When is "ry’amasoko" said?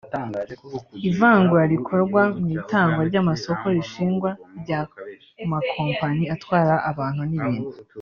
3.09-3.63